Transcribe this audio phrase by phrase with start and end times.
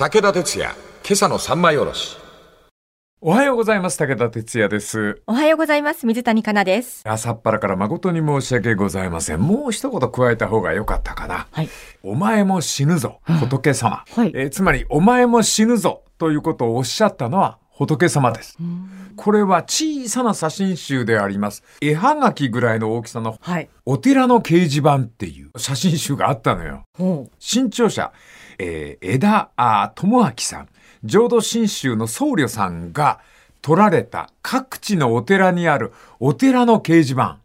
[0.00, 0.74] 武田鉄矢、
[1.06, 2.16] 今朝の三枚おろし。
[3.20, 3.98] おはようございます。
[3.98, 5.20] 武田哲也です。
[5.26, 6.06] おはようございます。
[6.06, 7.02] 水谷香奈です。
[7.06, 9.42] 朝っぱらから誠に申し訳ございません。
[9.42, 11.48] もう一言加えた方が良かったかな。
[11.52, 11.68] はい。
[12.02, 14.06] お前も死ぬぞ、仏様。
[14.16, 18.56] はいえーつまり、お前も死ぬぞということをおっしゃったのは仏様です。
[19.16, 21.62] これは小さな写真集であります。
[21.82, 23.68] 絵はがきぐらいの大きさのはい。
[23.84, 26.86] お寺の掲示板っていう写真集があったのよ。
[27.38, 28.14] 新潮社、
[28.62, 30.68] えー枝あ智明さん、
[31.02, 33.20] 浄土真宗の僧侶さんが
[33.62, 37.38] 撮られた各地のお寺にあるお寺の掲示板。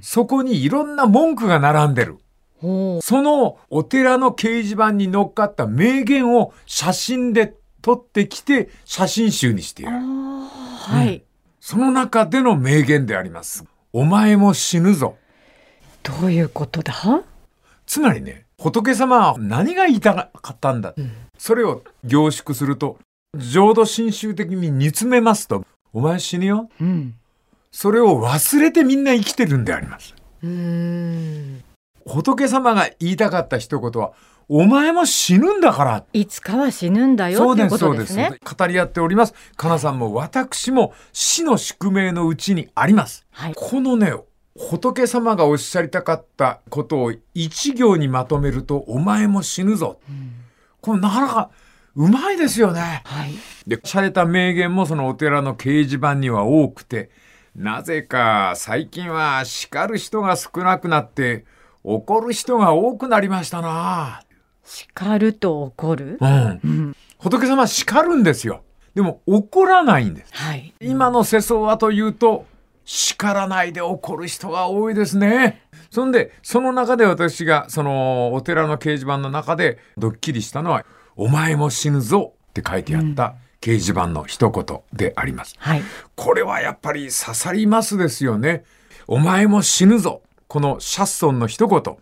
[0.00, 2.18] そこにいろんな文句が並んでる。
[2.60, 9.90] そのお寺の掲示板に乗っかった名言を写真で撮ってきて写真集にしている。
[9.90, 11.24] はい。
[11.60, 13.64] その中での名言であります。
[13.92, 15.16] お前も死ぬぞ。
[16.04, 16.94] どういうことだ？
[17.84, 20.94] つまりね、仏様は何が言いたかったんだ？
[21.36, 22.98] それを凝縮すると、
[23.36, 26.70] 浄土真宗的に煮詰めますと、お前死ぬよ。
[26.80, 27.14] うん。
[27.72, 30.14] それを忘れてみんな生きてるんであります。
[32.06, 34.12] 仏様が言いたかった一言は、
[34.48, 36.04] お前も死ぬんだから。
[36.12, 38.38] いつかは死ぬんだよっていうことですね。
[38.44, 39.34] 語り合っております。
[39.56, 43.26] かなさんも私も死の宿命のうちにあります。
[43.32, 43.54] はい。
[43.56, 44.12] このね、
[44.58, 49.98] 仏様がおっしゃりたかったことを一行にまとめると、お前も死ぬぞ。
[50.80, 51.50] これなかなか
[51.94, 53.02] うまいですよね。
[53.04, 53.32] はい。
[53.66, 57.10] で、洒落た名言もそのお寺の掲示板には多くて、
[57.54, 61.44] なぜか最近は叱る人が少なくなって、
[61.84, 64.22] 怒る人が多くなりましたな。
[64.64, 66.18] 叱ると怒る？
[66.20, 66.60] うん。
[66.62, 66.96] うん。
[67.18, 68.62] 仏様は叱るんですよ。
[68.94, 70.32] でも怒らないんです。
[70.34, 70.74] はい。
[70.80, 72.46] 今の世相はというと、
[72.84, 75.62] 叱らないで怒る人が多いですね。
[75.90, 80.84] そんで、その中で私が、その、お寺の掲示板の中でドッキリしたのは、
[81.16, 85.54] お前も死ぬぞって書いてあった掲示板の一言であります。
[85.58, 85.82] はい。
[86.16, 88.64] これはやっぱり刺さりますですよね。
[89.06, 90.22] お前も死ぬぞ。
[90.48, 91.96] このシャッソンの一言。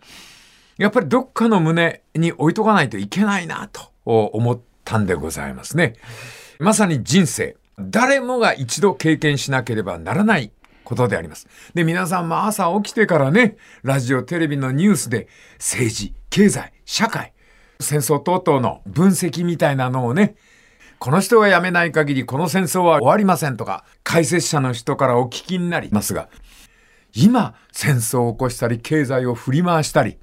[0.77, 5.93] やっぱりどっかの胸に置いとかないといけないなと思ったんでございますね。
[6.59, 10.51] まさに人生、誰もが一度経験しなければならない
[10.91, 11.47] ことであります。
[11.73, 17.33] で、皆さんも朝起きてからね、ラジオ、テレビのニュースで政治、経済、社会、
[17.79, 20.35] 戦争等々の分析みたいなのをね、
[20.99, 26.27] この人が辞めない限りこの戦争は終わりませんとか、解説者の人からお聞きになりますが、
[27.13, 30.17] 今、戦争を起こしたり、経済を振り回したり、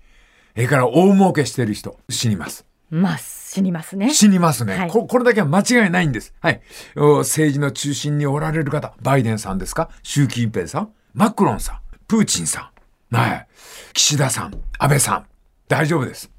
[0.55, 2.67] それから大儲けしてる人、死にます。
[2.91, 3.19] まあ、
[3.49, 4.13] 死にますね。
[4.13, 5.07] 死にますね、はいこ。
[5.07, 6.35] これだけは間違いないんです。
[6.41, 6.61] はい。
[6.97, 9.89] お政治の中心におられる方、バイデンさんですか？
[10.03, 10.93] 習近平さん？
[11.15, 11.81] マクロンさん？
[12.07, 12.71] プーチンさ
[13.11, 13.17] ん？
[13.17, 13.49] はい。
[13.95, 14.53] 岸田さん？
[14.79, 15.27] 安倍さん？
[15.67, 16.31] 大丈夫です。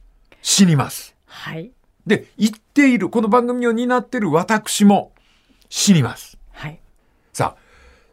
[0.43, 1.15] 死にます。
[1.25, 1.71] はい。
[2.05, 5.11] で、言っている、この番組を担っている私も
[5.67, 6.37] 死にます。
[6.51, 6.79] はい。
[7.33, 7.61] さあ、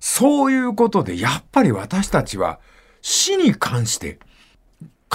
[0.01, 2.61] そういうことで、やっぱり私たちは
[3.03, 4.19] 死に関して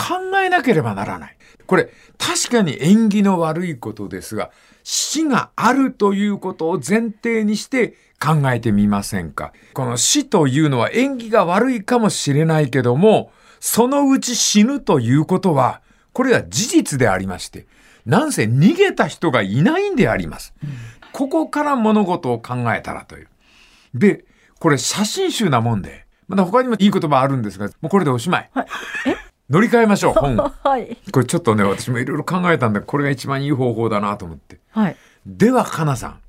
[0.02, 1.38] 考えなければならない。
[1.68, 4.52] これ、確かに縁起の悪いことですが、
[4.84, 9.54] 死があるということを前提にして考えてみませんか。
[9.74, 15.82] この死というのは縁起が悪いかもしれないけども、そのうち死ぬということは、
[16.14, 17.68] これは事実でありまして、
[18.06, 20.54] なんせ逃げた人がいないんであります。
[21.14, 23.28] ここから物事を考えたらという。
[23.94, 24.26] で、
[24.60, 28.50] これ写真集なもんで、まだ他にもいい言葉あるんですが、もうこれでおしまい。
[28.54, 28.68] はい。
[29.06, 29.31] え？
[29.52, 30.52] 乗り換えましょう、本を。
[30.64, 30.98] はい。
[31.12, 34.60] これちょっとね、私もいろいろ考えたんだこれが一番いい方法だなと思って。
[34.72, 34.96] はい。
[35.26, 36.20] では、かなさん。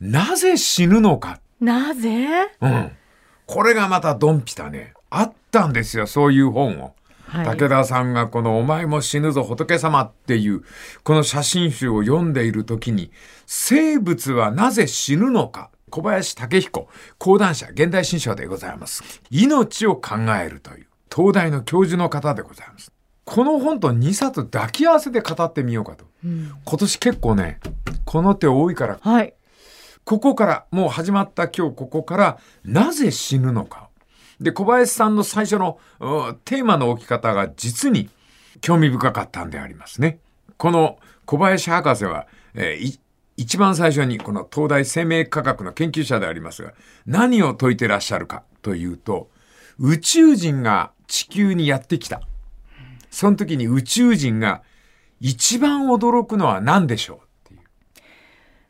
[0.00, 1.40] なぜ死ぬのか。
[1.60, 2.26] なぜ？
[2.60, 2.90] うん。
[3.46, 4.92] これがまたドンピタね。
[5.08, 6.94] あったんですよ、そういう本を。
[7.28, 7.56] はい。
[7.56, 10.62] 武田さんがこの「お前も死ぬぞ仏様」っていう
[11.02, 13.10] この写真集を読んでいる時に
[13.46, 16.88] 生物はなぜ死ぬのか小林武彦
[17.18, 20.85] 講談社現代新書でございます命を考えるという
[21.16, 22.92] 東大の教授の方でございます
[23.24, 27.58] この本と2冊抱き合わせて語ってみようかとうん今年結構ね
[28.04, 29.34] この手多いからはい。
[30.06, 33.88] ここから、もう始まった今日ここから、なぜ死ぬのか。
[34.40, 38.08] で、小林さんの最初のうんテーマの置き方が実に
[38.60, 40.20] 興味深かったんでありますね。
[40.58, 43.00] この小林博士は、えーい
[43.38, 46.72] 一番最初にこの東大生命科学の研究者でありますが、
[47.04, 49.28] 何を説いてらっしゃるかというと、
[49.78, 52.20] 宇宙人が地球にやってきた。
[53.10, 54.62] その時に宇宙人が
[55.20, 57.16] 一番驚くのは何でしょう？
[57.16, 57.60] っていう。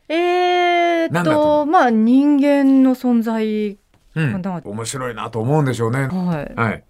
[0.08, 3.78] えーっとまあ、人間の存在。
[4.14, 6.06] うんなんか面白いなと思うんでしょうね。
[6.06, 6.54] はい。
[6.54, 6.84] はい。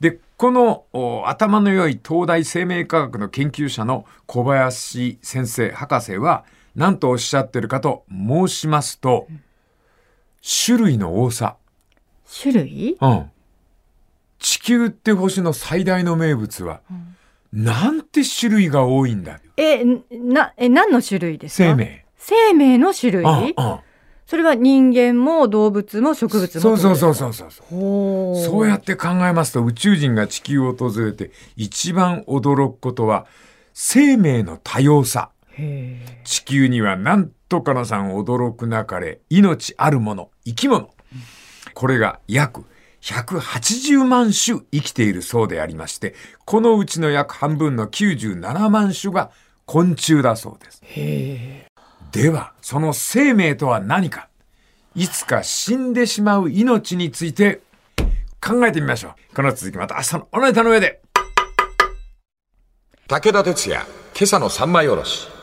[0.00, 9.28] で、このお頭の良い東大生命科学の研究者の小林先生、博士は何とおっしゃってるかと申しますと、
[10.64, 11.56] 種類の多さ。
[12.42, 12.96] 種類？
[12.98, 13.30] うん。
[14.38, 16.80] 地球って星の最大の名物は、
[17.52, 19.40] なんて種類が多いんだ？
[19.56, 21.70] え、な、え、何の種類ですか？
[21.70, 21.74] 生。
[21.74, 22.04] 命。
[22.16, 23.24] 生命の種類？
[23.24, 23.78] うんうん
[24.28, 26.60] それは人間も動物も植物も。
[26.60, 27.50] そうそうそうそうそう。
[27.50, 33.24] そうやって考えますと宇宙人が地球を訪れて一番驚くことは
[33.72, 35.30] 生命の多様さ。
[36.24, 40.90] 地球にはなんとかなさん驚くなかれ命あるもの、生き物。
[41.72, 42.66] これが約
[43.00, 46.14] 180万種生きているそうでありまして、
[46.44, 49.30] このうちの約半分の97万種が
[49.66, 50.82] 昆虫だそうです。
[52.12, 54.28] では、その生命とは何か
[54.94, 57.60] いつか死んでしまう命について
[58.44, 59.34] 考えてみましょう。
[59.34, 61.00] この続きまた明日のおネタの上で。
[63.08, 65.37] 武田鉄矢、今朝の三枚おろし。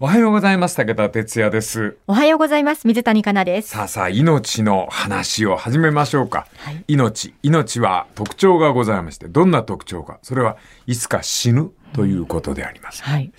[0.00, 0.76] おはようございます。
[0.76, 1.96] 武田哲也です。
[2.06, 2.86] おはようございます。
[2.86, 3.70] 水谷香奈です。
[3.70, 6.46] さあさあ、命の話を始めましょうか。
[6.58, 7.34] はい命。
[7.42, 10.20] 命は特徴がございまして、どんな特徴か。
[10.22, 10.56] それは
[10.86, 13.02] いつか死ぬということであります。
[13.02, 13.32] はい。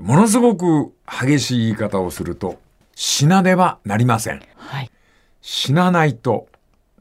[0.00, 2.58] ものすごく激しい言い方をすると、
[2.94, 4.40] 死なねばなりません。
[4.56, 4.90] はい。
[5.42, 6.48] 死なないと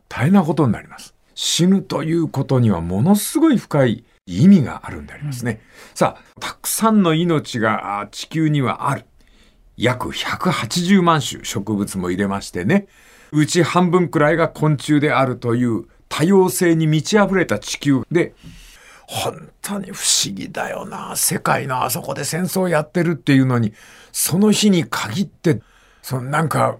[0.09, 1.15] 大変なことになります。
[1.33, 5.61] 死ぬということにはものすごい深い意味があるんでありますね。
[5.93, 9.05] さあ、たくさんの命があ地球にはある。
[9.77, 12.87] 約180万種植物も入れましてね。
[13.31, 18.33] うち半分くらいが昆虫であるという多様性に満ち溢れた地球で、
[19.07, 21.15] 本当に不思議だよな。
[21.15, 23.73] 世界のあそこで戦争やってるっていうのに、
[24.11, 25.61] その日に限って、
[26.01, 26.77] そのなんか、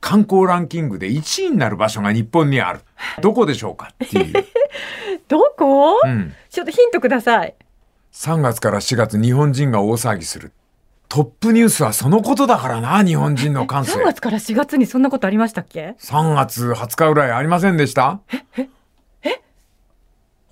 [0.00, 2.80] 観光ランキングで1位になる場所が日本にある。
[3.20, 4.44] どこでしょうかっていう。
[5.28, 6.34] どこ、うん。
[6.48, 7.54] ちょっとヒントください。
[8.12, 10.52] 3月から4月日本人が大騒ぎする。
[11.08, 13.98] トップニュースはそのことだからな、日本人の感性。
[13.98, 18.20] 3月から4月にそんなことありましたっけ？3月20日ぐらいありませんでした？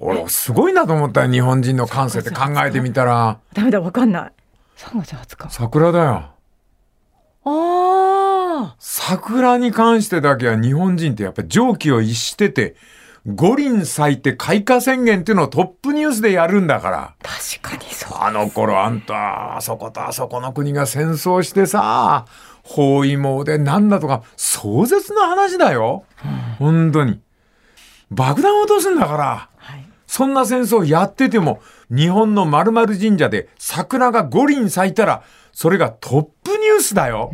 [0.00, 3.38] 俺、すごいなと思ったよ、日本人の感性って考えてみたら。
[3.52, 4.32] ダメだ、わかんない。
[4.76, 5.50] 3月20日。
[5.50, 6.30] 桜だよ。
[7.44, 7.50] あ
[8.78, 12.76] 桜に関してだけは日本人ってやっぱり常軌を逸してて、
[13.26, 17.02] 五輪咲いて開花宣言っていうのをトップニュースでやるんだから。
[17.02, 18.18] あ、確かにそう。
[18.18, 22.24] あの頃あんた、あそことあそこの国が戦争してさ、
[22.62, 26.04] 包囲網でなんだとか、壮絶な話だよ。
[26.58, 27.20] 本当に。
[28.10, 29.48] 爆弾を落とすんだから。
[29.56, 29.84] はい。
[30.06, 31.60] そんな戦争やってても、
[31.90, 35.22] 日本の〇〇神社で桜が五輪咲いたら、
[35.52, 37.30] それがトップニュースだよ。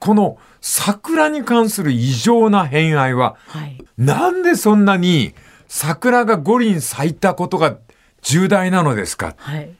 [0.00, 3.84] この桜に関する異常な偏愛は、はい。
[3.96, 5.34] なんでそんなに
[5.68, 7.76] 桜が五輪咲いたことが
[8.22, 9.34] 重大なのですか？
[9.36, 9.70] はい。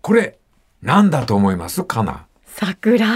[0.00, 0.38] これ、
[0.82, 1.84] なんだと思います？
[1.84, 2.26] かな？
[2.46, 3.06] 桜？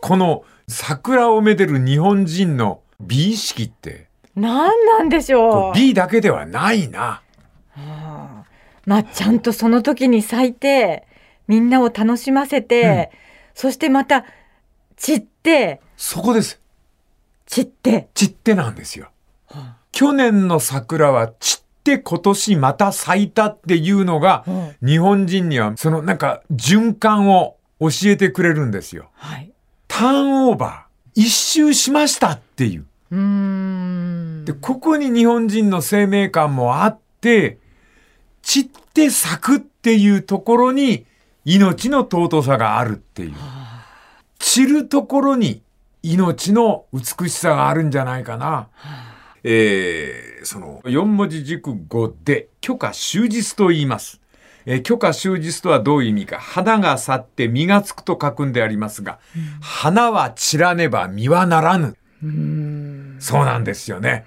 [0.00, 5.74] この桜をめでる日本人の美意識って、何なんでしょう。
[5.74, 7.20] 美だけではないな。
[7.76, 8.44] ああ
[8.86, 11.06] まあちゃんとその時に咲いて
[11.48, 13.10] みんなを楽しませて、
[13.54, 14.24] そしてまた
[14.96, 16.60] 散ってそこです。
[17.46, 19.08] 散って散ってなんですよ。
[19.92, 24.44] 去年の桜は散って今年また咲いたっていうのが、
[24.84, 29.10] 日本人にはそのなんか循環を教えてくれるんですよ。
[29.14, 29.52] はい。
[29.88, 31.20] ターンオーバー。
[31.20, 32.86] 一周しましたっていう。
[33.10, 34.44] う。
[34.44, 37.58] で、ここに日本人の生命感もあって、
[38.42, 41.06] 散って咲くっていうところに
[41.44, 43.34] 命の尊さがあるっていう。
[44.38, 45.62] 散るところに
[46.12, 48.68] 命の美しさがあるんじゃないかな。
[49.42, 54.20] えー、その四文字熟語で許可終日と言います。
[54.64, 56.38] えー許可終日とはどういう意味か。
[56.38, 59.18] 花が咲って実がつくと書くんでありますが、
[59.60, 61.96] 花は散らねば実はならぬ。
[63.20, 64.24] そうなんですよね。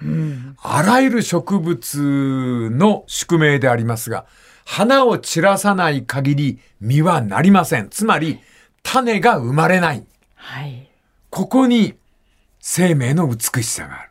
[0.61, 4.25] あらゆる植物の宿命でありますが、
[4.65, 7.89] 花を散らさない限り実はなりません。
[7.89, 8.39] つまり、
[8.83, 10.05] 種が生まれない。
[10.35, 10.88] はい。
[11.29, 11.95] ここに
[12.59, 14.09] 生命の美しさがある。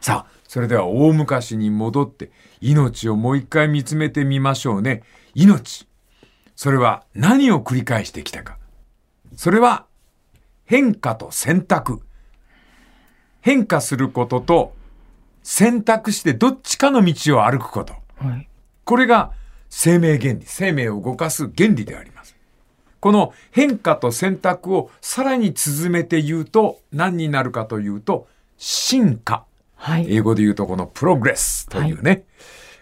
[0.00, 2.30] さあ、それでは大昔に戻って
[2.60, 5.02] 命をもう一回見つめてみましょうね。
[5.34, 5.86] 命。
[6.54, 8.58] それは何を繰り返してきたか。
[9.36, 9.86] それは
[10.64, 12.00] 変化と選択。
[13.40, 14.74] 変化することと
[15.42, 17.94] 選択してどっちかの道を歩くこと。
[18.16, 18.48] はい。
[18.84, 19.32] これが
[19.68, 22.35] 生命原理、生命を動かす原理であります。
[23.00, 28.26] この変化と選択をさらに続めて言うと何になるかというと
[28.56, 29.44] 進化。
[29.76, 30.06] はい。
[30.08, 32.24] 英語で言うとこのプログレスというね。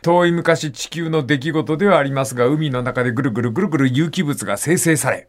[0.03, 5.27] 遠い昔地球の出来事ではありますが、海の中でぐるぐるぐるぐる有機物が生成され、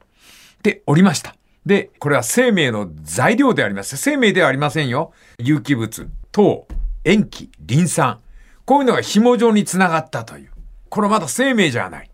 [0.57, 1.35] っておりました。
[1.65, 3.95] で、これは生命の材料であります。
[3.95, 5.13] 生命ではありませんよ。
[5.39, 6.67] 有機物、糖、
[7.05, 8.19] 塩基、リン酸。
[8.65, 10.51] こういうのが紐状につながったという。
[10.89, 12.11] これまだ生命じゃない。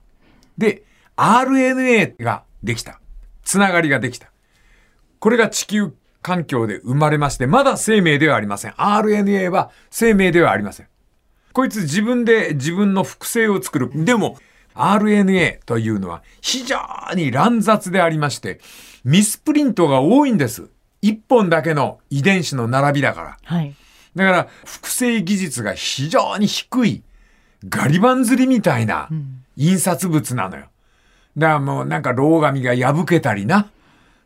[0.58, 0.84] で、
[1.18, 3.00] RNA ができた。
[3.44, 4.32] つながりができた。
[5.20, 8.72] これが地球環境で生まれまして、まだ生命ではありません。
[8.74, 10.88] RNA は生命ではありません。
[11.54, 13.92] こいつ自分で自分の複製を作る。
[13.94, 14.38] でも、
[14.74, 16.78] RNA というのは非常
[17.16, 18.60] に乱雑でありまして、
[19.04, 20.70] ミスプリントが多いんです。
[21.02, 23.38] 一本だけの遺伝子の並びだから。
[23.44, 23.76] はい。
[24.16, 27.04] だから、複製技術が非常に低い、
[27.68, 29.10] ガリバン釣りみたいな
[29.56, 30.66] 印刷物なのよ。
[31.38, 33.70] だからもうなんかロー紙が破けたりな。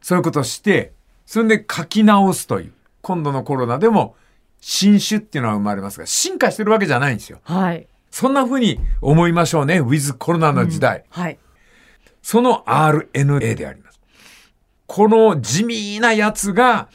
[0.02, 0.94] そういうことして、
[1.26, 2.72] それで書き直すという。
[3.02, 4.16] 今度のコロナでも
[4.60, 7.40] 新種っていうのは生まれますが、進化してるわけじゃないんですよ。
[7.44, 7.88] はい。
[8.10, 9.80] そんな風に思いましょうね。
[9.80, 11.04] ウィズコロナの時代。
[11.10, 11.38] はい。
[12.22, 14.00] その RNA であります。
[14.88, 16.90] この地味なやつが、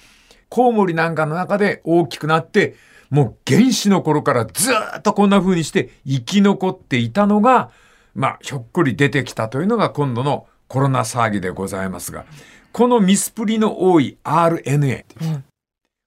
[0.48, 2.74] コウモリなんかの中で大きくなって、
[3.10, 7.70] もう原始の頃からずーっとこんな風にして生き残っていたのが、
[8.14, 12.24] まあ、ひょっこり出てきたというのが今度のコロナ騒ぎでございますが、
[12.72, 15.04] このミスプリの多い RNA。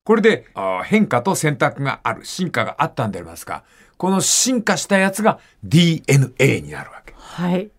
[0.06, 0.46] これで
[0.86, 3.64] 変化と選択がある、進化があったんでありますが、
[3.98, 7.14] この進化したやつが DNA になるわけ。
[7.18, 7.70] はい。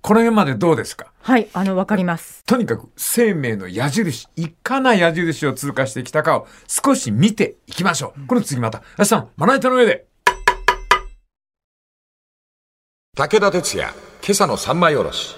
[0.00, 1.12] この辺までどうですか？
[1.20, 1.48] はい。
[1.52, 2.42] あの、わかります。
[2.44, 8.26] とにかく生命の矢印、いかな矢印を通過してきたかを少し見ていきましょう。
[8.26, 10.06] この次また、明日のまな板の上で。
[13.14, 13.90] 武田鉄矢、
[14.22, 15.36] 今朝の三枚おろし。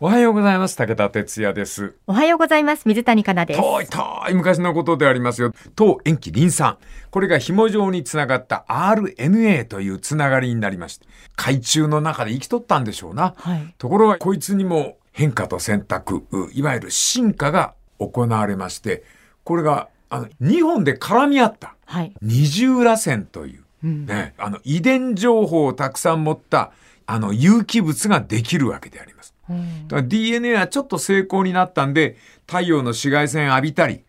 [0.00, 0.78] おはようございます。
[0.78, 1.94] 武田哲也です。
[2.06, 2.88] おはようございます。
[2.88, 3.60] 水谷香奈です。
[3.60, 5.52] 遠い遠い昔のことでありますよ。
[5.76, 6.78] 糖、塩基、リン酸。
[7.10, 11.06] これが紐状につながった RNA というつながりになりまして、
[11.36, 13.34] 海中の中で生きとったんでしょうな。
[13.36, 13.74] はい。
[13.76, 19.04] ところがこいつにも変化と選択、ういわゆる進化が行われまして、
[19.44, 22.14] これがあの2本で絡み合ったはい。
[22.22, 26.72] 二重らせんという、ね、あの遺伝情報をたくさん持った
[27.06, 29.34] あの有機物ができるわけであります。
[29.48, 34.04] だから DNA はちょっと成功になったんで、太陽の紫外線浴びたり、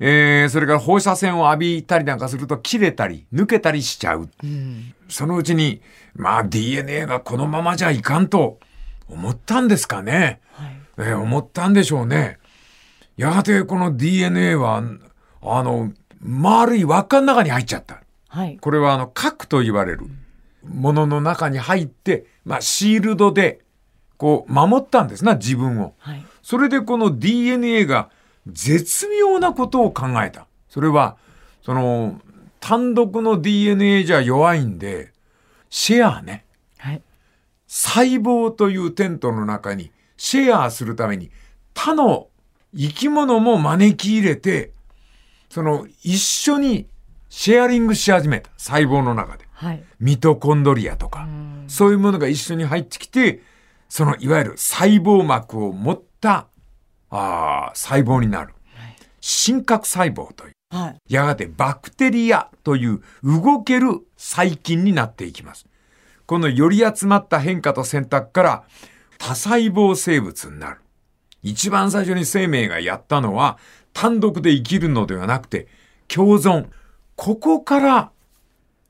[0.00, 4.28] えー、それから放射線を浴びたりなんかすると切れたり、抜けたりしちゃう。
[5.08, 5.80] そのうちに、
[6.14, 8.58] まあ DNA がこのままじゃいかんと
[9.08, 10.40] 思ったんですかね。
[10.52, 10.80] はい。
[10.98, 12.38] えー思ったんでしょうね。
[13.16, 14.82] やがてこの DNA は、
[15.42, 18.03] あの、丸い輪っかの中に入っちゃった。
[18.34, 18.58] はい。
[18.60, 20.08] これはあの核と言われる
[20.64, 23.60] ものの中に入って、まあ、シールドで
[24.16, 25.94] こう守ったんですな自分を。
[25.98, 26.24] はい。
[26.42, 28.10] それでこの DNA が
[28.48, 30.48] 絶妙なことを考えた。
[30.68, 31.16] それは
[31.62, 32.20] その
[32.58, 35.12] 単独の DNA じゃ弱いんで
[35.70, 36.44] シェアね。
[36.78, 37.02] はい。
[37.68, 41.30] 細胞というテントの中にシェアするために
[41.72, 42.26] 他の
[42.76, 44.72] 生き物も招き入れて
[45.50, 46.88] その一緒に
[47.36, 49.82] シェアリングし始めた細胞の中ではい。
[49.98, 51.26] ミトコンドリアとか
[51.66, 53.42] そういうものが一緒に入ってきて
[53.88, 56.46] そのいわゆる細胞膜を持った
[57.10, 58.54] あー細胞になる
[59.20, 61.12] 真核細胞というはい。
[61.12, 65.66] やがてバクテリアという動ける細菌になっていきます。
[66.26, 68.64] このより集まった変化と選択から
[69.18, 70.80] 多細胞生物になる。
[71.42, 73.58] 一番最初に生命がやったのは
[73.92, 75.66] 単独で生きるのではなくて
[76.06, 76.68] 共存。
[77.16, 78.10] ここから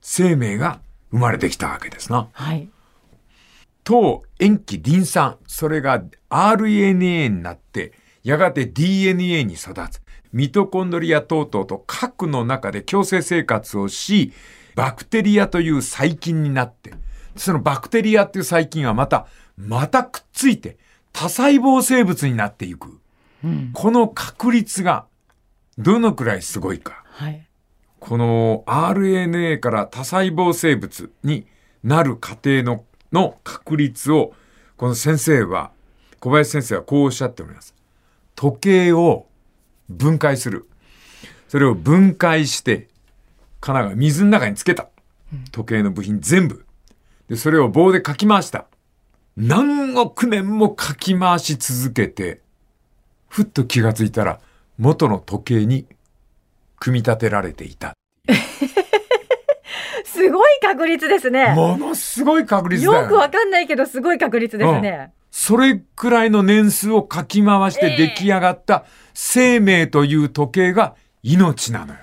[0.00, 2.28] 生命が生まれてきたわけですな。
[2.32, 2.68] はい。
[3.84, 10.00] 糖、塩基、リン酸、それが RNA になって、やがて DNA に育つ。
[10.32, 14.32] ミトコンドリア等々と核の中で共生生活をし、
[14.74, 16.94] バクテリアという細菌になって、
[17.36, 19.26] そのバクテリアっていう細菌はまた、
[19.56, 20.78] またくっついて、
[21.12, 22.98] 多細胞生物になっていく。
[23.74, 25.06] この確率が、
[25.78, 27.04] どのくらいすごいか。
[27.10, 27.46] はい。
[28.06, 31.46] この RNA から多細胞生物に
[31.82, 34.34] なる過程のの確率を、
[34.76, 35.70] この先生は、
[36.20, 37.74] 小林先生はこうおっしゃっております。
[38.34, 39.26] 時計を
[39.88, 40.68] 分解する。
[41.48, 42.88] それを分解して、
[43.60, 44.88] 金が水の中につけた。
[45.50, 46.66] 時計の部品全部。
[47.28, 48.66] で、それを棒でかき回した。
[49.38, 52.42] 何億年もかき回し続けて、
[53.30, 54.40] ふっと気がついたら、
[54.76, 55.86] 元の時計に
[56.84, 57.94] 組み立てられていた。
[60.04, 61.54] すごい確率ですね。
[61.54, 65.12] ものすごい確率だよ、よくわかんないけど、すごい確率ですね。
[65.30, 72.00] それくらいの年数をかき回して出来上がった生命という時計が命なのよ。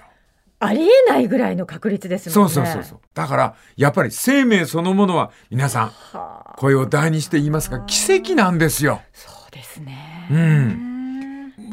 [0.60, 2.54] ありえないぐらいの確率ですもんね。
[2.54, 3.00] そうそうそうそう。
[3.14, 9.02] だから、やっぱり生命そのものは皆さん、はあ、声を大にして言いますが、奇跡なんですよ。
[9.14, 10.28] そうですね。
[10.32, 10.91] うん。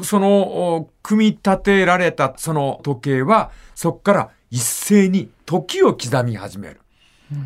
[0.03, 6.81] その、お組み立てられたその時計は、そこから一斉に時を刻み始める。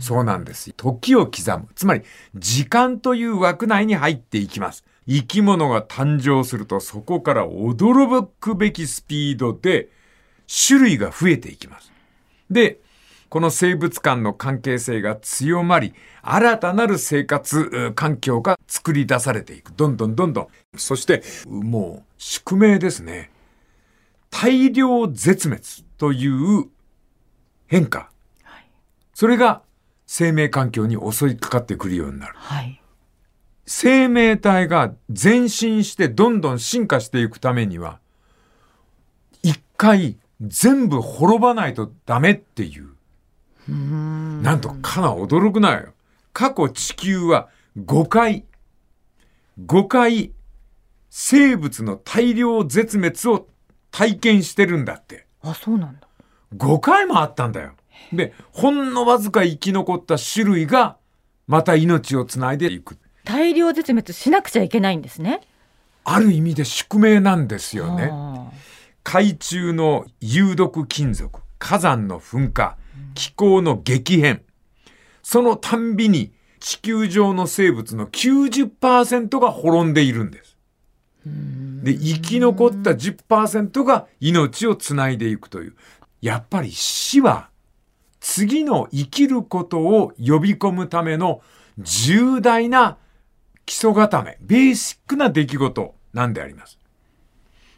[0.01, 0.75] そうなんですよ。
[0.77, 1.69] 時を刻む。
[1.75, 2.03] つまり、
[2.35, 4.85] 時間という枠内に入っていきます。
[5.09, 9.89] 生き物が誕生すると、そこから驚くべきスピードで、
[10.67, 11.93] 種類が増えていきます。
[12.51, 12.79] で、
[13.33, 19.73] この生物間の関係性が強まり、新たなる生活う環境が作り出されていく。
[19.73, 20.49] どんどんどんどん。
[20.77, 23.31] そして、もう、宿命ですね。
[24.29, 25.65] 大量絶滅
[25.97, 26.69] という
[27.69, 28.11] 変化。
[29.15, 29.63] それが
[30.07, 32.35] 生命環境に襲いかかってくるようになる。
[32.37, 32.83] はい。
[33.65, 37.99] 生命体が前進してどんどん進化していくためには、
[39.43, 42.92] 一回全部滅ばないとダメっていう。
[43.69, 45.93] なんとかな驚くなよ。
[46.33, 48.45] 過去地球は5回、
[49.65, 50.33] 5回
[51.11, 53.47] 生物の大量絶滅を
[53.91, 55.27] 体験してるんだって。
[55.43, 56.09] あ、そうなんだ。
[56.57, 57.73] 5回もあったんだよ。
[58.13, 60.97] で、ほんのわずか生き残った種類が、
[61.47, 62.99] また命をつないでいく。
[63.25, 65.41] 大量絶滅しなくちゃいけないんですね。
[66.05, 68.09] ある意味で宿命なんですよね。
[68.11, 68.51] あ
[69.05, 72.77] 海中の有毒金属、火山の噴火、
[73.15, 74.43] 気候の激変。
[75.23, 80.57] そのたんびに地球上の生物の90%が滅んでいるんです。
[81.25, 85.77] で、生き残った10%が命をつないでいくという。
[86.21, 87.51] やっぱり死は
[88.21, 91.43] 次の生きることを呼び込むための
[91.79, 92.99] 重大な
[93.67, 96.79] 基礎固め、ベーシックな出来事なんであります。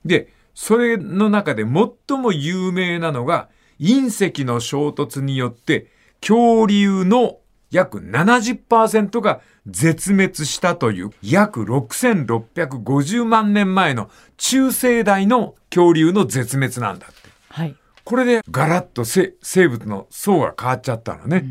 [0.04, 3.48] で、それの中で最も有名なのが、
[3.80, 5.88] 隕石の衝突によって
[6.20, 7.38] 恐竜の
[7.70, 17.16] 約70%が絶滅したという約6650万年前の中生代の恐竜の絶滅なんだって。
[17.48, 17.76] はい。
[18.04, 21.44] これでガラッとせ生物の層が変わっちゃったのね。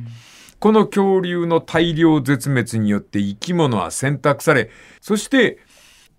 [0.60, 4.70] この恐竜の大量絶滅によって生き物は選択され、
[5.02, 5.58] そして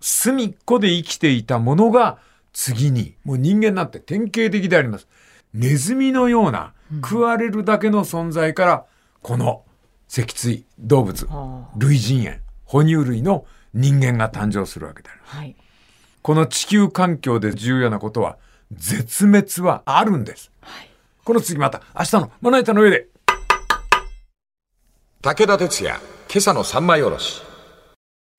[0.01, 2.19] 隅っこで生きていたものが
[2.53, 5.07] 次に、もう人間なんて典型的であります。
[5.55, 8.85] ネズミのような食われるだけの存在から、
[9.21, 9.63] この
[10.09, 15.19] 脊椎動物、あ類人猿、哺乳類の人間が誕生するわけである。
[15.23, 15.55] はい。
[16.21, 18.37] この地球環境で重要なことは、
[18.73, 20.51] 絶滅はあるんです。
[21.23, 23.07] この次また明日のまな板の上で。
[25.21, 27.41] 武田鉄矢、今朝の三枚おろし。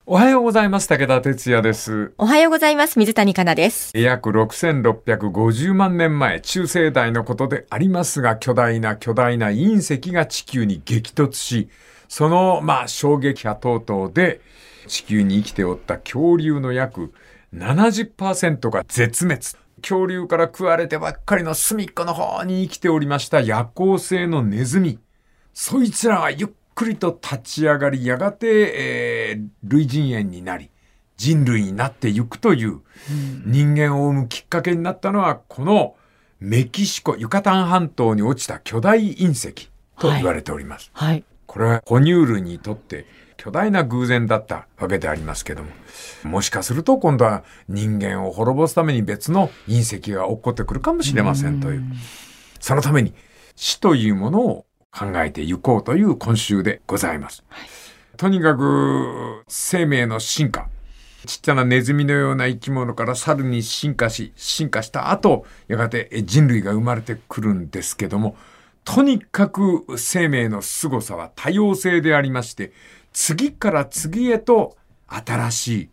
[0.09, 0.87] おはようございます。
[0.87, 2.13] 武田哲也です。
[2.17, 2.97] おはようございます。
[2.97, 3.91] 水谷香奈です。
[3.93, 11.67] 約6650万年前、中生代のことでありますが、巨大な巨大な隕石が地球に激突し、
[12.07, 14.39] その、まあ、衝撃波等々で、
[14.87, 17.11] 地球に生きておった恐竜の約
[17.53, 19.41] 70%が絶滅。
[19.81, 24.99] 恐竜から食われてばっかりの隅っこの方に生きておりました夜行性のネズミ。
[25.53, 30.69] そいつらがゆっくりと立ち上がり、やがて、えー類人猿になり、
[31.17, 32.81] 人類になっていくという、
[33.45, 35.95] 人間を生むきっかけになったのは、この
[36.39, 40.91] メキシコ、ユカタン半島に落ちた巨大隕石と言われております。
[40.93, 41.23] はい。
[41.47, 45.71] これは哺乳類にとって巨大な偶然だったわけでありますけども、
[46.23, 51.83] もしかすると今度は人間を滅ぼすために別の隕石が起こってくるかもしれませんという。
[52.59, 53.15] そのために
[53.55, 54.65] 死というものを
[54.97, 57.43] 考えていこうという今週でございます。
[58.17, 60.69] とにかく生命の進化。
[61.27, 68.35] ちっちゃなネズミのような生き物から猿に進化し、進化した後、やがて人類が生まれてくるんですけども、
[68.85, 72.71] とにかく生命の凄さは多様性でありまして、
[73.13, 75.89] 次から次へと新しい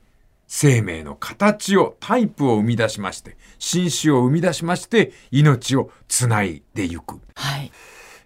[0.47, 7.21] 生命の形を、タイプを生み出しまして、新種を生み出しまして、命をつないでいく。
[7.35, 7.73] はい。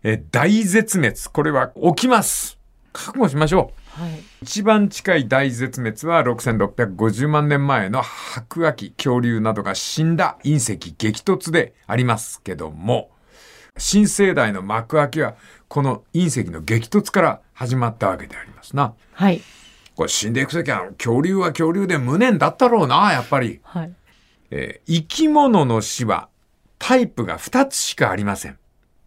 [0.03, 2.59] え大絶滅、これは起きます。
[2.93, 4.01] 覚悟しましょう。
[4.01, 4.21] はい。
[4.43, 13.11] 一番近い大絶滅は6650万年前の白亜紀恐竜などが死んだ隕石激突でありますけども、
[13.77, 15.35] 新生代の幕開けは
[15.69, 18.95] この隕石の激突から始まったわけでありますな。
[19.13, 19.43] はい。
[19.97, 23.61] これ死んでいくときは恐竜は恐竜で無念だったろうな、やっぱり。
[23.65, 23.93] はい。
[24.51, 26.29] えー生き物の死は
[26.79, 28.59] タイプが2つしかありません。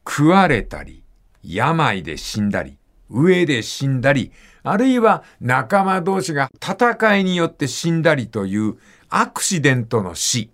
[0.08, 1.04] 食われたり、
[1.44, 2.78] 病で死んだり、
[3.12, 4.32] 飢えで死んだり、
[4.64, 8.78] あるいは仲間同士が戦いによって死んだりという
[9.10, 10.50] アクシデントの死。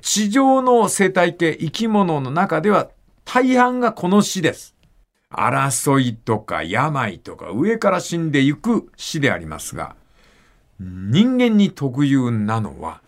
[0.00, 2.88] 地上の生態系、生き物の中では
[3.24, 4.74] 大半がこの死です。
[5.30, 9.94] 争いとか病とか上から死んでいく死でありますが、
[10.80, 13.02] 人間に特有なのは、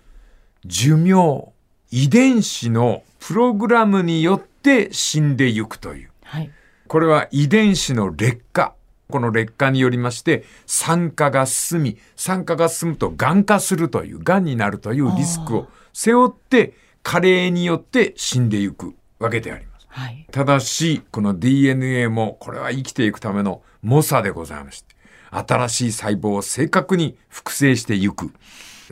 [0.64, 1.52] 寿命、
[1.90, 4.51] 遺伝子のプログラムによって
[4.92, 6.10] 死んでいくという。
[6.24, 6.50] はい。
[6.88, 8.74] これは遺伝子の劣化。
[9.10, 19.86] この劣化によりまして、酸化が進み、酸化が進むと癌化するという、癌になるというリスクを背負って、加齢によって死んでいくわけであります。
[19.88, 20.26] はい。
[20.30, 24.94] ただし、この DNA も、これは生きていくための猛者でございまして、
[25.30, 28.32] 新しい細胞を正確に複製していく。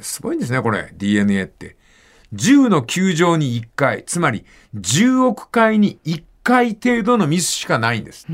[0.01, 1.77] すごいんですね、これ、DNA って。
[2.35, 4.45] 10の9乗に1回、つまり
[4.77, 8.27] 10億回に1回程度のミスしかないんです。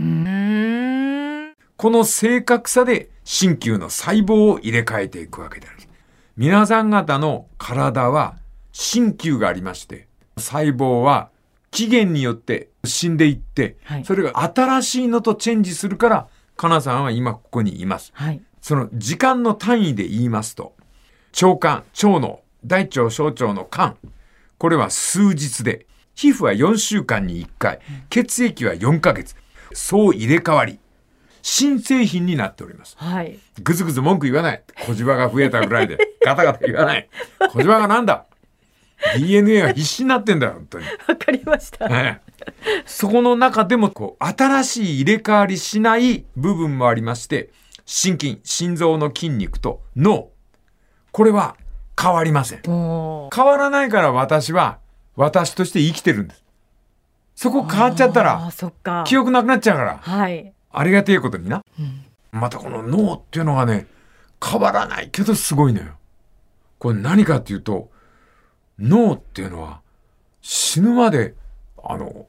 [1.76, 5.76] この正確さで新旧の細胞を入れ替えていくわけである。
[6.37, 8.37] 皆さん方の体は
[8.72, 10.06] 新旧がありまして、
[10.37, 11.30] 細胞は
[11.70, 18.12] 期限によって死んでいって、はいそれが新しいのとチェンジするから、かなさんは今ここにいます。
[18.14, 18.42] はい。
[18.61, 20.74] その時間の単位で言いますと、
[21.42, 23.96] 腸管、腸の大腸小腸の管、
[24.59, 29.37] これは数日で、皮膚は4週間に1回、血液は4ヶ月、
[29.72, 30.79] そう入れ替わり、
[31.42, 32.96] 新製品になっております。
[32.98, 33.38] はい。
[33.62, 34.62] ぐずぐず文句言わない。
[34.85, 37.09] 小じわが増えたぐらいで、 ガタガタ言わない。
[37.52, 38.26] 小じわがなんだ
[39.16, 40.87] ?DNA は必死になってんだよ、本当に。
[41.07, 41.87] わかりました。
[41.87, 42.26] ええ
[42.85, 47.50] そこの中でもこう新しい入れ替わりしない部分もありまして
[47.85, 50.29] 心筋心臓の筋肉と脳
[51.12, 51.57] これは
[52.00, 52.70] 変わりません変
[53.44, 54.78] わらないから私は
[55.16, 56.44] 私として生きてるんです
[57.35, 59.04] そこ変わっちゃったあらーそっか。
[59.06, 60.52] 記憶なくなっちゃうからはい。
[60.72, 62.38] ありがてえことになうん。
[62.38, 63.87] またこの脳っていうのがね
[64.44, 65.88] 変わらないけどすごいのよ
[66.78, 67.90] これ何かっていうと
[68.78, 69.80] 脳っていうのは
[70.42, 71.35] 死ぬまで
[71.82, 72.26] あの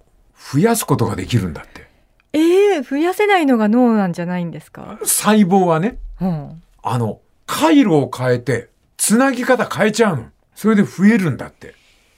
[0.51, 1.87] 増やすことができるんだって
[2.33, 4.97] ええ増やせないのが脳なんじゃないんですか？
[5.03, 6.63] 細胞はねうん。
[6.83, 11.73] あの回路を変えてつなぎ方変えちゃうのそれで増えるんだってへ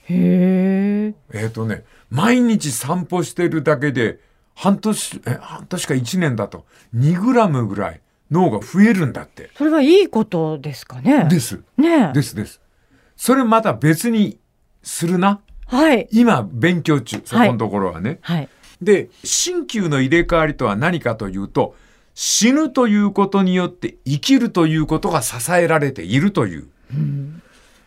[0.08, 1.14] え。
[1.32, 4.18] えっ、とね毎日散歩してるだけで
[4.54, 6.66] 半年え半年か1年だと
[6.96, 11.26] 2グラムぐらい脳が増えるんだってそれはいいことですかね。
[11.28, 12.12] ですねえ。
[12.12, 12.60] ですです。
[13.16, 14.38] それまた別に
[14.82, 15.40] するな。
[15.66, 16.08] はい。
[16.10, 18.18] 今勉強中、そこのところはね。
[18.22, 18.48] はい。
[18.80, 21.76] で、新旧の入れ替わりとは何かというと、
[22.14, 26.68] 死ぬということによって生きるということが支えられているという。
[26.92, 27.42] うん。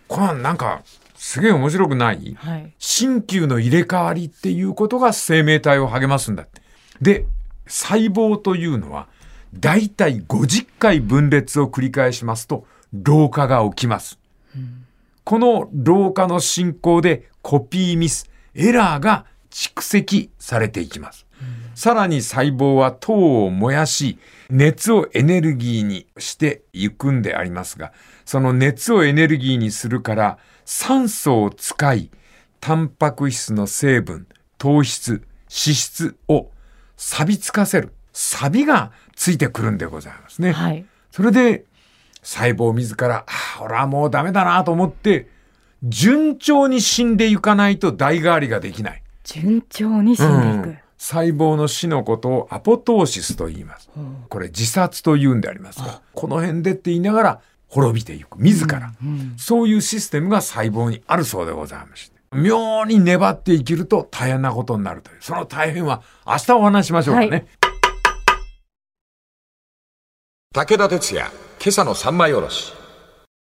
[0.08, 0.84] これはなんか、
[1.16, 2.36] すげえ面白くない？
[2.38, 2.74] はい。
[2.80, 6.62] 新旧の入れ替わりっていうことが生命体を励ますんだって。
[7.02, 7.26] で、
[7.68, 9.08] 細胞というのは、
[9.54, 14.20] だいたい50回分裂を繰り返しますと、老化が起きます。
[15.24, 21.26] この老化の進行でコピーミス、エラーが蓄積されていきます。
[21.76, 24.18] さらに細胞は糖を燃やし、
[24.50, 27.92] 熱をエネルギーにしていくんでありますが、
[28.26, 32.10] その熱をエネルギーにするから、酸素を使い、
[32.60, 36.50] タンパク質の成分、糖質、脂質を
[36.96, 37.94] 錆びつかせる。
[38.14, 40.52] 錆がついてくるんでございますね。
[40.52, 40.86] はい。
[41.12, 41.66] それで、
[42.22, 45.28] 細胞自ら、ああ、俺はもうダメだなと思って、
[45.84, 49.04] 順調に死んでいかないと代替わりができない。
[49.24, 50.70] 順調に死んでいく。
[50.70, 53.90] うん細胞の死のことをアポトーシスと言います。
[54.30, 58.42] これ自殺と言うんでありますが、この辺でって言いながら滅びていく。
[58.42, 58.94] 自ら。
[59.04, 59.36] うん。
[59.38, 62.16] そういうシステムが細胞にあるそうでございまして。
[62.32, 65.18] 妙に粘って生きると大変なことになるという。
[65.20, 67.28] その大変は明日お話ししましょうかね。
[67.28, 67.46] はい
[70.56, 72.83] 武田鉄矢、今朝の三枚おろし。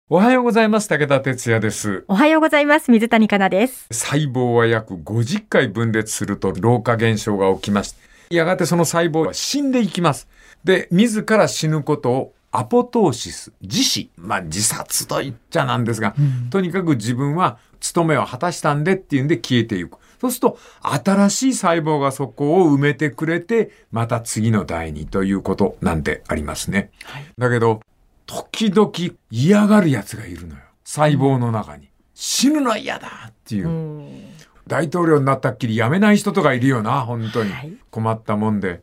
[0.08, 0.88] おはようございます。
[0.88, 2.04] 武田哲也です。
[2.06, 2.92] おはようございます。
[2.92, 3.88] 水谷香奈です。
[3.90, 7.98] 細胞は約50回分裂すると老化現象が起きまして、
[8.36, 10.28] やがてその細胞は死んでいきます。
[10.62, 16.14] で、自ら死ぬことをアポトーシス、自死、まあ自殺と言っちゃなんですが、
[16.50, 19.98] とにかく自分は務めを果たしたんでっていうんで消えていく。
[20.20, 26.92] そうすると、新しい細胞がそこを埋めてくれて、また次の代にということなんでありますね。
[27.36, 27.80] だけど、
[28.26, 28.90] 時々
[29.30, 30.62] 嫌がる奴がいるのよ。
[30.84, 31.88] 細胞の中に。
[32.14, 33.68] 死ぬのは嫌だっていう。
[33.68, 34.22] うん。
[34.66, 37.72] 大統領になったっきり辞めない人とかいるよな、本当にはい。
[37.90, 38.82] 困ったもんで。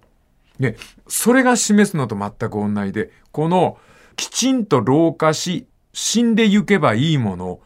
[0.59, 0.77] で、
[1.07, 3.77] それが示すのと全く同じで、この、
[4.15, 7.63] きちんと老化し、死んでゆけばいいものを、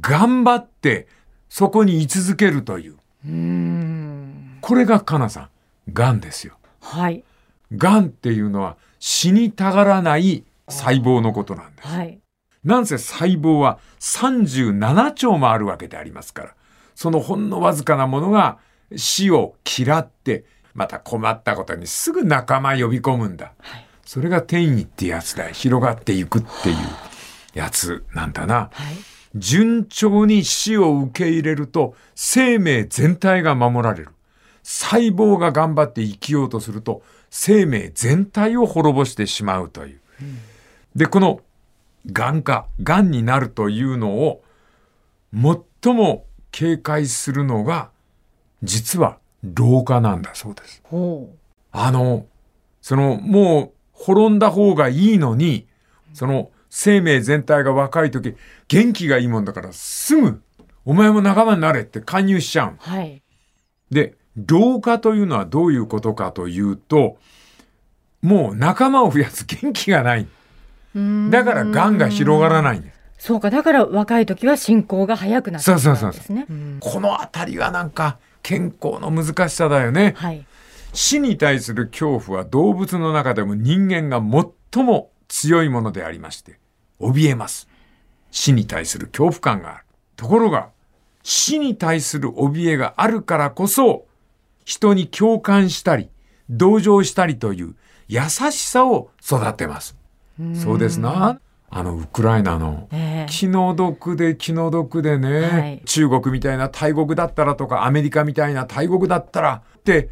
[0.00, 1.08] 頑張って、
[1.48, 2.96] そこに居続けるという。
[3.26, 4.58] うん。
[4.62, 5.48] これがかなさん、
[5.92, 6.56] 癌ですよ。
[6.80, 7.24] はい。
[7.76, 11.88] 癌っていうのは死にたがらない細胞のことなんです。
[11.88, 12.20] はい。
[12.64, 16.54] なんせ細胞は37兆もあるわけでありますから、
[16.94, 18.58] そのほんのわずかなものが
[18.96, 23.52] 死を嫌って、また困ったことにすぐ仲間呼び込むんだ。
[23.58, 23.86] はい。
[24.04, 25.54] それが転移ってやつだよ。
[25.54, 26.76] 広がっていくっていう。
[27.54, 28.70] やつなんだな。
[28.72, 28.96] はい。
[29.34, 34.08] 順調に死を受け入れると生命全体が守られる。
[34.62, 40.00] 細胞が頑張って生きようとすると生命全体を滅ぼしてしまうという。
[40.94, 41.40] で、この
[42.06, 44.42] 癌化、癌になるというのを
[45.32, 47.90] 最も警戒するのが
[48.62, 50.82] 実は老化なんだそうです。
[50.84, 51.34] ほ
[51.72, 52.26] あの、
[52.80, 55.66] その、もう、滅んだ方がいいのに、
[56.14, 58.36] その、生命全体が若い時、
[58.68, 60.42] 元気がいいもんだから、すぐ、
[60.84, 62.72] お前も仲間になれって勧誘しちゃう。
[62.72, 62.76] う。
[62.78, 63.22] はい。
[63.90, 67.18] で、老化というのはどういうことかというと、
[68.20, 70.26] もう仲間を増やす元気がない。
[70.94, 73.02] だから、癌が広がらないんです。
[73.18, 76.46] そうか、だから若い時は進行が早くなってしまうんですね。
[76.50, 80.14] うんこのあたりがなんか、健康の難しさだよね。
[80.16, 80.44] はい。
[80.92, 84.20] 死に対する恐怖は動物の中でも人間が
[84.72, 86.58] 最も強いものでありまして、
[87.00, 87.68] 怯えます。
[88.30, 89.84] 死に対する恐怖感がある。
[90.16, 90.70] ところが、
[91.22, 94.06] 死に対する怯えがあるからこそ、
[94.64, 96.10] 人に共感したり、
[96.50, 97.76] 同情したりという
[98.08, 99.96] 優しさを育てます。
[100.54, 101.40] そうですな。
[101.74, 110.10] あの、ウクライナのええ気の毒で気の毒でね、はい中国みたいな大国だったらとかアメリカみたいな大国だったらって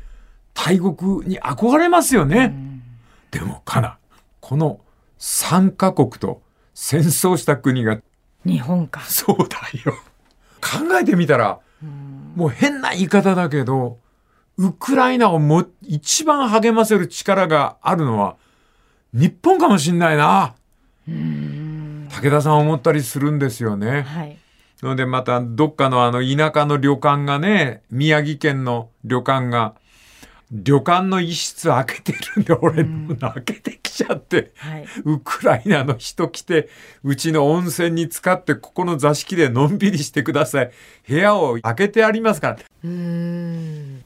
[0.55, 2.55] 大国に憧れますよね。
[3.31, 3.99] でもかな
[4.41, 4.81] この
[5.19, 6.43] 3カ国と
[6.75, 8.01] 戦争した国が
[8.45, 9.03] 日本か。
[9.03, 9.95] そうだよ。
[10.61, 11.61] 考えてみたら
[12.35, 13.99] もう変な言い方だけど
[14.59, 18.37] ウクライナをも一番励ませる力があるのは
[19.13, 20.55] 日本かもしんないな。
[21.07, 24.03] 武田さん思ったりするんですよね。
[24.03, 24.39] はい。
[24.83, 29.75] のでまたどっかのあの田舎の旅館がね、宮城県の旅館が、
[30.53, 34.87] 旅館の一室開けてるんで、俺もう泣けてきちゃって、はい。
[35.05, 36.69] ウクライナの人来て、
[37.03, 40.71] うちの温泉に使って、ここの座敷でのんびりしてください。
[41.09, 42.57] 部屋を開けてありますから。
[42.85, 44.05] うーん。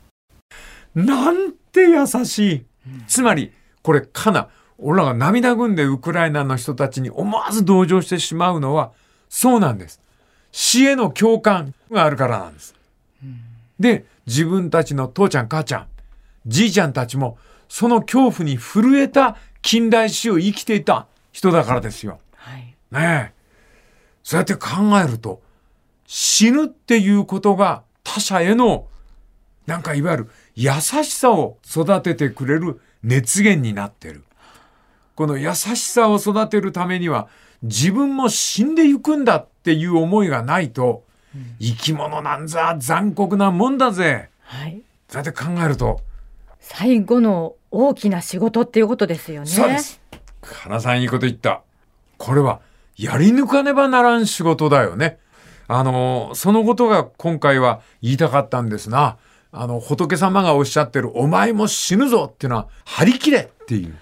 [0.94, 2.66] なんて優しい。
[3.06, 4.48] つまり、これかな。
[4.78, 8.92] 俺らが涙ぐんでウクライナの人たちに思わず同情してしまうのは、
[9.28, 10.00] そうなんです。
[10.52, 12.74] 死への共感があるからなんです。
[13.78, 15.86] で、自分たちの父ちゃん母ちゃん、
[16.46, 22.20] じいちゃんたちも、その恐怖に震えた近代史を生きていた人だからですよ。
[22.36, 22.74] はい。
[22.90, 23.32] ねえ。
[24.22, 24.68] そうやって考
[25.04, 25.42] えると、
[26.06, 28.86] 死ぬっていうことが他者への、
[29.66, 34.22] なんかいわゆる優しさを育ててくれる熱源になってる。
[35.14, 37.28] この優しさを育てるためには、
[37.62, 41.04] 自分も死んでいくんだっていう思いがないと、
[41.60, 44.30] 生き物なんざ残酷なもんだぜ。
[44.42, 44.82] はい。
[45.08, 46.00] そうやって考えると、
[46.60, 49.46] 最後の大きな仕事っていうことですよね。
[49.46, 50.00] そうです。
[50.42, 51.62] 花さんいいこと言った。
[52.18, 52.60] これは
[52.96, 55.18] やり抜かねばならん仕事だよね。
[55.66, 59.16] あの、そのことが今回は言いたかったんですな。
[59.52, 63.96] あの、仏様がおっしゃってる、お前も死ぬぞっていうのは、張り切れっていう。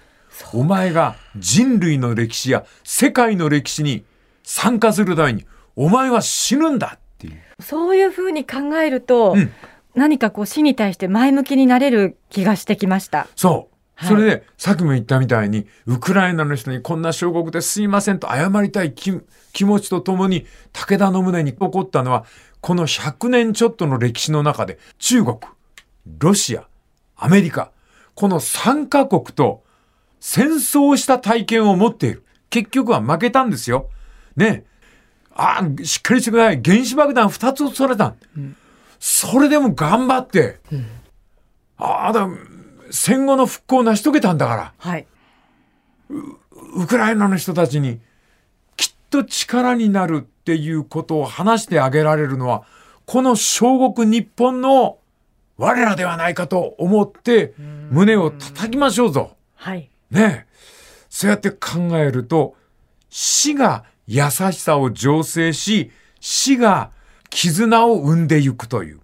[0.53, 4.03] お前が人類の歴史や世界の歴史に
[4.43, 7.41] 参加するために、お前は死ぬんだっていう。
[7.61, 9.51] そういうふうに考えると、うん
[9.95, 13.27] 何かこう死に対して前向きになれる気がしてきました。
[13.35, 13.73] そう。
[13.95, 19.21] はいそれで、さっきも言ったみたいに、ウクライナの人にこんな小国ですいませんと謝りたい気
[19.53, 22.25] 気持ちとともに、武田の胸に起こったのは、
[22.59, 25.37] この100年ちょっとの歴史の中で、中国、
[26.17, 26.67] ロシア、
[27.15, 27.71] アメリカ、
[28.15, 29.62] この3カ国と
[30.25, 32.23] 戦争をした体験を持っている。
[32.49, 33.89] 結局は負けたんですよ。
[34.37, 34.65] ねえ。
[35.35, 36.61] ああ、しっかりしてください。
[36.63, 38.15] 原子爆弾2つ落とされた。
[39.01, 40.61] それでも頑張って、
[41.77, 42.29] ああ、だ、
[42.89, 45.05] 戦後の復興を成し遂げたんだから、はい。
[46.09, 47.99] ウクライナの人たちに
[48.77, 52.63] きっと力になるっていうことを話してあげられるのは、
[53.05, 54.99] この小国日本の
[55.57, 57.53] 我らではないかと思って
[57.91, 59.35] 胸を叩きましょうぞ。
[59.55, 59.89] はい。
[60.13, 60.53] ねえ。
[61.09, 62.55] そうやって考えると、
[63.09, 66.91] 死が優しさを醸成し、死が
[67.29, 68.99] 絆を生んでいくという。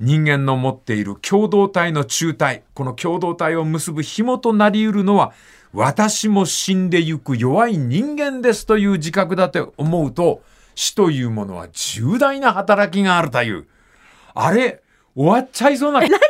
[0.00, 5.32] 人間の持っている共同体の中体、この共同体を結ぶ紐となり得るのは、
[5.72, 10.42] 私も死んでゆく弱い人間ですという自覚だと思うと、
[10.74, 13.66] 死というものは重大な働きがあるという。
[14.34, 14.82] あれ？
[15.14, 16.00] 終わっちゃいそうな。
[16.02, 16.20] 来週は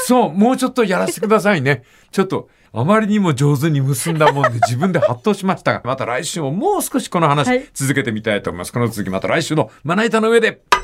[0.00, 1.84] そう、もうちょっとやらせてくださいね。
[2.10, 8.72] ちょっと、あまりにも上手に結んだもんで自分でハッとしましたが、また来週ももう少しこの話はい続けてみたいと思います。
[8.72, 10.77] この続きまた来週のまな板の上で。